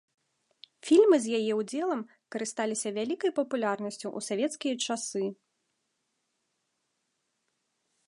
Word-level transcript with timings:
Фільмы 0.87 1.15
з 1.25 1.41
яе 1.41 1.53
ўдзелам 1.59 2.01
карысталіся 2.37 2.89
вялікай 2.97 3.31
папулярнасцю 3.41 4.03
ў 4.03 4.29
савецкія 4.31 4.81
часы. 4.81 5.25